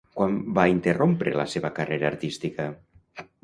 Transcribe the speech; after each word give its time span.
Quan 0.19 0.37
va 0.59 0.63
interrompre 0.75 1.35
la 1.41 1.47
seva 1.53 1.73
carrera 1.77 2.11
artística? 2.13 2.69